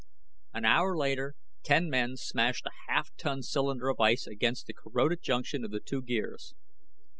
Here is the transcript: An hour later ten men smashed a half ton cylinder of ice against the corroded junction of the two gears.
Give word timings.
An 0.51 0.65
hour 0.65 0.97
later 0.97 1.35
ten 1.61 1.87
men 1.87 2.17
smashed 2.17 2.65
a 2.65 2.91
half 2.91 3.11
ton 3.17 3.43
cylinder 3.43 3.87
of 3.87 3.99
ice 3.99 4.25
against 4.25 4.65
the 4.65 4.73
corroded 4.73 5.21
junction 5.21 5.63
of 5.63 5.69
the 5.69 5.79
two 5.79 6.01
gears. 6.01 6.55